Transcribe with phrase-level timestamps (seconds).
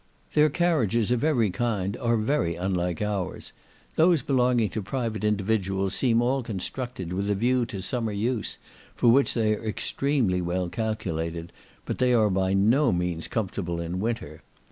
[0.33, 3.53] Their carriages of every kind are very unlike ours;
[3.97, 8.57] those belonging to private individuals seem all constructed with a view to summer use,
[8.95, 11.53] for which they are extremely well calculated,
[11.85, 14.41] but they are by no means comfortable in winter.